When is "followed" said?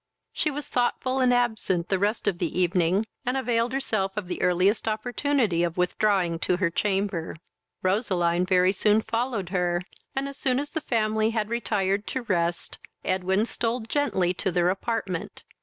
9.03-9.49